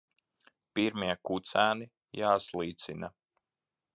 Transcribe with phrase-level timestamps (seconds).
[0.77, 1.87] Pirmie kucēni
[2.21, 3.13] jāslīcina.